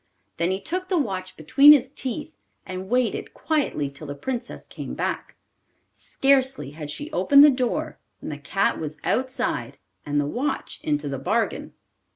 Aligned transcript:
Then 0.37 0.49
he 0.49 0.59
took 0.59 0.89
the 0.89 0.97
watch 0.97 1.37
between 1.37 1.73
his 1.73 1.91
teeth, 1.91 2.35
and 2.65 2.89
waited 2.89 3.35
quietly 3.35 3.87
till 3.91 4.07
the 4.07 4.15
Princess 4.15 4.65
came 4.65 4.95
back. 4.95 5.35
Scarcely 5.93 6.71
had 6.71 6.89
she 6.89 7.11
opened 7.11 7.43
the 7.43 7.51
door 7.51 7.99
when 8.19 8.29
the 8.29 8.39
cat 8.39 8.79
was 8.79 8.97
outside, 9.03 9.77
and 10.03 10.19
the 10.19 10.25
watch 10.25 10.79
into 10.81 11.07
the 11.07 11.19
bargain. 11.19 11.73